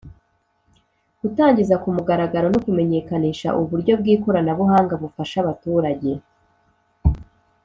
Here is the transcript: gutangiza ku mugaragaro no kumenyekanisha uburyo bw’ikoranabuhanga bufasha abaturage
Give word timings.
gutangiza 1.21 1.75
ku 1.83 1.87
mugaragaro 1.95 2.47
no 2.53 2.59
kumenyekanisha 2.65 3.49
uburyo 3.61 3.93
bw’ikoranabuhanga 3.99 4.93
bufasha 5.01 5.37
abaturage 5.43 6.11